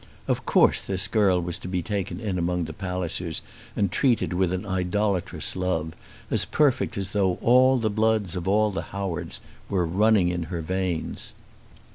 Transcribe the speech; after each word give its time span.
Of 0.27 0.47
course 0.47 0.81
this 0.81 1.07
girl 1.07 1.39
was 1.39 1.59
to 1.59 1.67
be 1.67 1.83
taken 1.83 2.19
in 2.19 2.39
among 2.39 2.63
the 2.63 2.73
Pallisers 2.73 3.43
and 3.75 3.91
treated 3.91 4.33
with 4.33 4.51
an 4.51 4.65
idolatrous 4.65 5.55
love, 5.55 5.93
as 6.31 6.43
perfect 6.43 6.97
as 6.97 7.09
though 7.11 7.37
"all 7.39 7.77
the 7.77 7.91
blood 7.91 8.35
of 8.35 8.47
all 8.47 8.71
the 8.71 8.81
Howards" 8.97 9.41
were 9.69 9.85
running 9.85 10.29
in 10.29 10.45
her 10.49 10.61
veins. 10.61 11.35